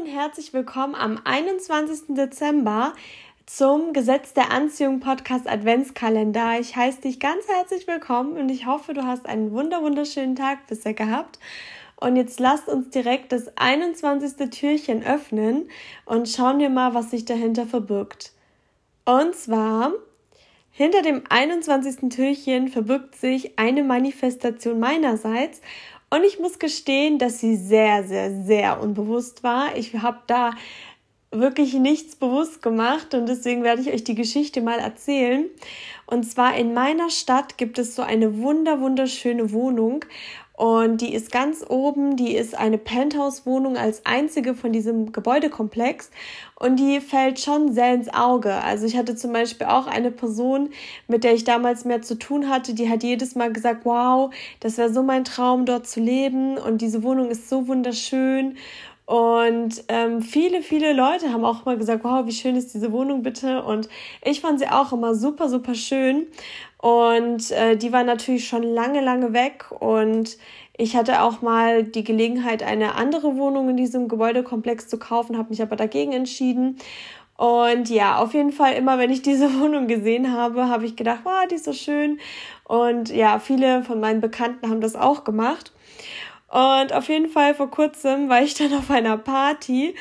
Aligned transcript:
herzlich 0.00 0.52
willkommen 0.54 0.94
am 0.94 1.20
21. 1.22 2.16
Dezember 2.16 2.94
zum 3.44 3.92
Gesetz 3.92 4.32
der 4.32 4.50
Anziehung 4.50 5.00
Podcast 5.00 5.46
Adventskalender. 5.48 6.58
Ich 6.58 6.76
heiße 6.76 7.02
dich 7.02 7.20
ganz 7.20 7.46
herzlich 7.46 7.86
willkommen 7.86 8.38
und 8.38 8.48
ich 8.48 8.66
hoffe, 8.66 8.94
du 8.94 9.04
hast 9.04 9.26
einen 9.26 9.52
wunder 9.52 9.82
wunderschönen 9.82 10.34
Tag 10.34 10.66
bisher 10.66 10.94
gehabt. 10.94 11.38
Und 11.96 12.16
jetzt 12.16 12.40
lasst 12.40 12.68
uns 12.68 12.88
direkt 12.88 13.32
das 13.32 13.56
21. 13.56 14.50
Türchen 14.50 15.04
öffnen 15.04 15.68
und 16.06 16.28
schauen 16.28 16.58
wir 16.58 16.70
mal, 16.70 16.94
was 16.94 17.10
sich 17.10 17.24
dahinter 17.26 17.66
verbirgt. 17.66 18.32
Und 19.04 19.34
zwar 19.34 19.92
hinter 20.70 21.02
dem 21.02 21.22
21. 21.28 22.08
Türchen 22.08 22.68
verbirgt 22.68 23.14
sich 23.14 23.58
eine 23.58 23.84
Manifestation 23.84 24.80
meinerseits 24.80 25.60
und 26.12 26.24
ich 26.24 26.38
muss 26.38 26.58
gestehen, 26.58 27.18
dass 27.18 27.38
sie 27.38 27.56
sehr, 27.56 28.04
sehr, 28.04 28.42
sehr 28.42 28.82
unbewusst 28.82 29.42
war. 29.42 29.74
Ich 29.76 29.94
habe 29.94 30.18
da 30.26 30.50
wirklich 31.32 31.74
nichts 31.74 32.14
bewusst 32.14 32.62
gemacht 32.62 33.14
und 33.14 33.26
deswegen 33.26 33.62
werde 33.62 33.80
ich 33.80 33.92
euch 33.92 34.04
die 34.04 34.14
Geschichte 34.14 34.60
mal 34.60 34.78
erzählen. 34.78 35.46
Und 36.06 36.24
zwar 36.24 36.56
in 36.56 36.74
meiner 36.74 37.08
Stadt 37.08 37.56
gibt 37.56 37.78
es 37.78 37.94
so 37.94 38.02
eine 38.02 38.38
wunder 38.38 38.80
wunderschöne 38.80 39.52
Wohnung 39.52 40.04
und 40.54 41.00
die 41.00 41.14
ist 41.14 41.32
ganz 41.32 41.64
oben, 41.68 42.16
die 42.16 42.36
ist 42.36 42.56
eine 42.56 42.76
Penthouse-Wohnung 42.76 43.76
als 43.76 44.04
einzige 44.04 44.54
von 44.54 44.72
diesem 44.72 45.10
Gebäudekomplex 45.10 46.10
und 46.56 46.76
die 46.76 47.00
fällt 47.00 47.40
schon 47.40 47.72
sehr 47.72 47.94
ins 47.94 48.12
Auge. 48.12 48.62
Also 48.62 48.86
ich 48.86 48.96
hatte 48.96 49.16
zum 49.16 49.32
Beispiel 49.32 49.66
auch 49.66 49.86
eine 49.86 50.10
Person, 50.10 50.68
mit 51.08 51.24
der 51.24 51.32
ich 51.32 51.44
damals 51.44 51.84
mehr 51.86 52.02
zu 52.02 52.16
tun 52.16 52.50
hatte, 52.50 52.74
die 52.74 52.90
hat 52.90 53.02
jedes 53.02 53.34
Mal 53.34 53.52
gesagt, 53.52 53.84
wow, 53.84 54.32
das 54.60 54.76
wäre 54.76 54.92
so 54.92 55.02
mein 55.02 55.24
Traum, 55.24 55.64
dort 55.64 55.86
zu 55.86 56.00
leben 56.00 56.58
und 56.58 56.82
diese 56.82 57.02
Wohnung 57.02 57.30
ist 57.30 57.48
so 57.48 57.66
wunderschön. 57.66 58.56
Und 59.12 59.84
ähm, 59.88 60.22
viele, 60.22 60.62
viele 60.62 60.94
Leute 60.94 61.34
haben 61.34 61.44
auch 61.44 61.66
mal 61.66 61.76
gesagt, 61.76 62.02
wow, 62.02 62.24
wie 62.24 62.32
schön 62.32 62.56
ist 62.56 62.72
diese 62.72 62.92
Wohnung 62.92 63.22
bitte. 63.22 63.62
Und 63.62 63.90
ich 64.24 64.40
fand 64.40 64.58
sie 64.58 64.68
auch 64.68 64.90
immer 64.90 65.14
super, 65.14 65.50
super 65.50 65.74
schön. 65.74 66.28
Und 66.78 67.50
äh, 67.50 67.76
die 67.76 67.92
war 67.92 68.04
natürlich 68.04 68.48
schon 68.48 68.62
lange, 68.62 69.02
lange 69.02 69.34
weg. 69.34 69.66
Und 69.78 70.38
ich 70.78 70.96
hatte 70.96 71.20
auch 71.20 71.42
mal 71.42 71.82
die 71.82 72.04
Gelegenheit, 72.04 72.62
eine 72.62 72.94
andere 72.94 73.36
Wohnung 73.36 73.68
in 73.68 73.76
diesem 73.76 74.08
Gebäudekomplex 74.08 74.88
zu 74.88 74.98
kaufen, 74.98 75.36
habe 75.36 75.50
mich 75.50 75.60
aber 75.60 75.76
dagegen 75.76 76.14
entschieden. 76.14 76.78
Und 77.36 77.90
ja, 77.90 78.16
auf 78.16 78.32
jeden 78.32 78.52
Fall 78.52 78.72
immer, 78.72 78.96
wenn 78.96 79.10
ich 79.10 79.20
diese 79.20 79.52
Wohnung 79.60 79.88
gesehen 79.88 80.32
habe, 80.32 80.68
habe 80.68 80.86
ich 80.86 80.96
gedacht, 80.96 81.20
wow, 81.24 81.46
die 81.50 81.56
ist 81.56 81.66
so 81.66 81.74
schön. 81.74 82.18
Und 82.64 83.10
ja, 83.10 83.38
viele 83.40 83.82
von 83.82 84.00
meinen 84.00 84.22
Bekannten 84.22 84.70
haben 84.70 84.80
das 84.80 84.96
auch 84.96 85.24
gemacht. 85.24 85.70
Und 86.52 86.92
auf 86.92 87.08
jeden 87.08 87.30
Fall 87.30 87.54
vor 87.54 87.70
kurzem 87.70 88.28
war 88.28 88.42
ich 88.42 88.52
dann 88.52 88.74
auf 88.74 88.90
einer 88.90 89.16
Party 89.16 89.94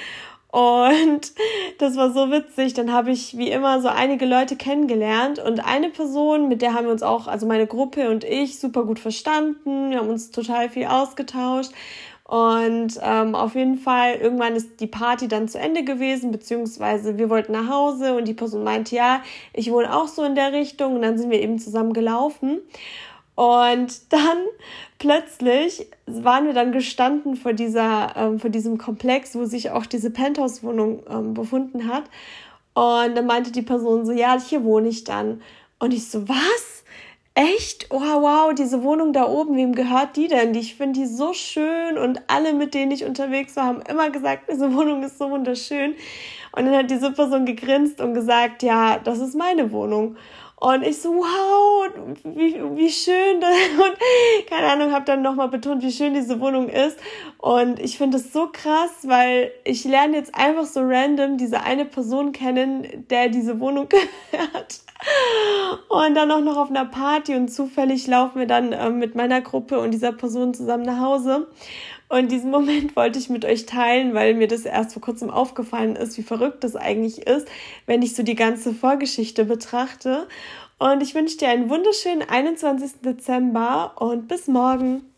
und 0.51 1.31
das 1.77 1.95
war 1.95 2.11
so 2.11 2.29
witzig. 2.29 2.73
Dann 2.73 2.91
habe 2.91 3.11
ich 3.11 3.37
wie 3.37 3.49
immer 3.49 3.81
so 3.81 3.87
einige 3.87 4.25
Leute 4.25 4.57
kennengelernt 4.57 5.39
und 5.39 5.65
eine 5.65 5.89
Person, 5.89 6.49
mit 6.49 6.61
der 6.61 6.73
haben 6.73 6.85
wir 6.85 6.91
uns 6.91 7.03
auch, 7.03 7.27
also 7.27 7.47
meine 7.47 7.67
Gruppe 7.67 8.09
und 8.09 8.25
ich, 8.25 8.59
super 8.59 8.83
gut 8.83 8.99
verstanden. 8.99 9.91
Wir 9.91 9.99
haben 9.99 10.09
uns 10.09 10.31
total 10.31 10.69
viel 10.69 10.87
ausgetauscht. 10.87 11.71
Und 12.25 12.97
ähm, 13.01 13.35
auf 13.35 13.55
jeden 13.55 13.77
Fall, 13.77 14.15
irgendwann 14.15 14.55
ist 14.55 14.79
die 14.79 14.87
Party 14.87 15.27
dann 15.27 15.49
zu 15.49 15.59
Ende 15.59 15.83
gewesen, 15.83 16.31
beziehungsweise 16.31 17.17
wir 17.17 17.29
wollten 17.29 17.51
nach 17.51 17.67
Hause 17.67 18.13
und 18.13 18.25
die 18.25 18.33
Person 18.33 18.63
meinte, 18.63 18.95
ja, 18.95 19.21
ich 19.53 19.69
wohne 19.69 19.93
auch 19.93 20.07
so 20.07 20.23
in 20.23 20.35
der 20.35 20.53
Richtung 20.53 20.95
und 20.95 21.01
dann 21.01 21.17
sind 21.17 21.29
wir 21.29 21.41
eben 21.41 21.59
zusammen 21.59 21.91
gelaufen. 21.91 22.59
Und 23.35 24.13
dann 24.13 24.37
plötzlich 24.99 25.87
waren 26.05 26.45
wir 26.45 26.53
dann 26.53 26.71
gestanden 26.71 27.35
vor 27.35 27.53
dieser, 27.53 28.13
ähm, 28.15 28.39
vor 28.39 28.49
diesem 28.49 28.77
Komplex, 28.77 29.35
wo 29.35 29.45
sich 29.45 29.71
auch 29.71 29.85
diese 29.85 30.11
Penthouse-Wohnung 30.11 31.03
ähm, 31.09 31.33
befunden 31.33 31.87
hat. 31.87 32.03
Und 32.73 33.15
dann 33.15 33.25
meinte 33.25 33.51
die 33.51 33.61
Person 33.61 34.05
so, 34.05 34.11
ja, 34.11 34.39
hier 34.39 34.63
wohne 34.63 34.89
ich 34.89 35.03
dann. 35.03 35.41
Und 35.79 35.93
ich 35.93 36.09
so, 36.09 36.27
was? 36.27 36.83
Echt? 37.33 37.87
Oh, 37.89 37.99
wow, 37.99 38.53
diese 38.53 38.83
Wohnung 38.83 39.13
da 39.13 39.25
oben, 39.25 39.55
wem 39.55 39.73
gehört 39.73 40.17
die 40.17 40.27
denn? 40.27 40.53
Ich 40.53 40.75
finde 40.75 40.99
die 40.99 41.05
so 41.05 41.33
schön 41.33 41.97
und 41.97 42.21
alle, 42.27 42.53
mit 42.53 42.73
denen 42.73 42.91
ich 42.91 43.05
unterwegs 43.05 43.55
war, 43.55 43.65
haben 43.65 43.81
immer 43.89 44.09
gesagt, 44.09 44.49
diese 44.51 44.73
Wohnung 44.75 45.01
ist 45.03 45.17
so 45.17 45.29
wunderschön. 45.29 45.95
Und 46.51 46.65
dann 46.65 46.75
hat 46.75 46.91
diese 46.91 47.11
Person 47.11 47.45
gegrinst 47.45 48.01
und 48.01 48.13
gesagt, 48.13 48.63
ja, 48.63 48.99
das 48.99 49.19
ist 49.19 49.35
meine 49.35 49.71
Wohnung. 49.71 50.17
Und 50.61 50.83
ich 50.83 51.01
so, 51.01 51.09
wow, 51.09 51.89
wie, 52.23 52.53
wie 52.77 52.89
schön. 52.91 53.41
Das, 53.41 53.49
und 53.51 54.47
keine 54.47 54.67
Ahnung, 54.67 54.91
habe 54.91 55.05
dann 55.05 55.23
nochmal 55.23 55.47
betont, 55.47 55.81
wie 55.81 55.91
schön 55.91 56.13
diese 56.13 56.39
Wohnung 56.39 56.69
ist. 56.69 56.99
Und 57.39 57.79
ich 57.79 57.97
finde 57.97 58.17
es 58.17 58.31
so 58.31 58.47
krass, 58.53 58.91
weil 59.01 59.51
ich 59.63 59.85
lerne 59.85 60.17
jetzt 60.17 60.35
einfach 60.35 60.65
so 60.65 60.81
random 60.83 61.37
diese 61.37 61.63
eine 61.63 61.85
Person 61.85 62.31
kennen, 62.31 63.07
der 63.09 63.29
diese 63.29 63.59
Wohnung 63.59 63.89
gehört. 64.29 64.81
Und 65.89 66.13
dann 66.13 66.29
auch 66.29 66.41
noch 66.41 66.57
auf 66.57 66.69
einer 66.69 66.85
Party 66.85 67.33
und 67.33 67.47
zufällig 67.47 68.05
laufen 68.05 68.37
wir 68.37 68.45
dann 68.45 68.71
äh, 68.71 68.91
mit 68.91 69.15
meiner 69.15 69.41
Gruppe 69.41 69.79
und 69.79 69.89
dieser 69.89 70.11
Person 70.11 70.53
zusammen 70.53 70.83
nach 70.83 70.99
Hause. 70.99 71.47
Und 72.11 72.29
diesen 72.29 72.51
Moment 72.51 72.97
wollte 72.97 73.19
ich 73.19 73.29
mit 73.29 73.45
euch 73.45 73.65
teilen, 73.65 74.13
weil 74.13 74.33
mir 74.33 74.49
das 74.49 74.65
erst 74.65 74.91
vor 74.91 75.01
kurzem 75.01 75.29
aufgefallen 75.29 75.95
ist, 75.95 76.17
wie 76.17 76.23
verrückt 76.23 76.61
das 76.65 76.75
eigentlich 76.75 77.25
ist, 77.25 77.47
wenn 77.85 78.01
ich 78.01 78.15
so 78.15 78.23
die 78.23 78.35
ganze 78.35 78.73
Vorgeschichte 78.73 79.45
betrachte. 79.45 80.27
Und 80.77 81.01
ich 81.01 81.15
wünsche 81.15 81.37
dir 81.37 81.47
einen 81.47 81.69
wunderschönen 81.69 82.21
21. 82.27 83.01
Dezember 83.01 83.93
und 83.97 84.27
bis 84.27 84.47
morgen. 84.47 85.10